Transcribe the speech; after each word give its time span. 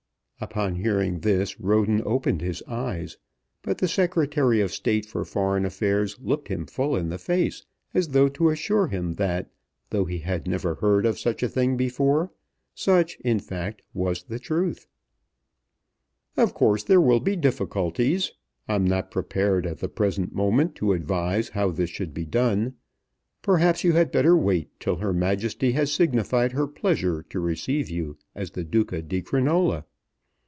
Upon 0.43 0.77
hearing 0.77 1.19
this 1.19 1.59
Roden 1.59 2.01
opened 2.03 2.41
his 2.41 2.63
eyes; 2.63 3.15
but 3.61 3.77
the 3.77 3.87
Secretary 3.87 4.59
of 4.59 4.71
State 4.71 5.05
for 5.05 5.23
Foreign 5.23 5.65
Affairs 5.65 6.17
looked 6.19 6.47
him 6.47 6.65
full 6.65 6.95
in 6.95 7.09
the 7.09 7.19
face 7.19 7.63
as 7.93 8.07
though 8.07 8.27
to 8.29 8.49
assure 8.49 8.87
him 8.87 9.13
that, 9.17 9.51
though 9.91 10.05
he 10.05 10.17
had 10.17 10.47
never 10.47 10.73
heard 10.73 11.05
of 11.05 11.19
such 11.19 11.43
a 11.43 11.47
thing 11.47 11.77
before, 11.77 12.31
such, 12.73 13.17
in 13.19 13.37
fact, 13.37 13.83
was 13.93 14.23
the 14.23 14.39
truth. 14.39 14.87
"Of 16.35 16.55
course 16.55 16.81
there 16.83 16.99
will 16.99 17.19
be 17.19 17.35
difficulties. 17.35 18.31
I'm 18.67 18.83
not 18.83 19.11
prepared 19.11 19.67
at 19.67 19.77
the 19.77 19.89
present 19.89 20.33
moment 20.33 20.73
to 20.77 20.93
advise 20.93 21.49
how 21.49 21.69
this 21.69 21.91
should 21.91 22.15
be 22.15 22.25
done. 22.25 22.77
Perhaps 23.43 23.83
you 23.83 23.93
had 23.93 24.11
better 24.11 24.35
wait 24.35 24.69
till 24.79 24.95
Her 24.95 25.13
Majesty 25.13 25.73
has 25.73 25.93
signified 25.93 26.53
her 26.53 26.65
pleasure 26.65 27.23
to 27.29 27.39
receive 27.39 27.91
you 27.91 28.17
as 28.33 28.49
the 28.49 28.63
Duca 28.63 29.03
di 29.03 29.21
Crinola. 29.21 29.85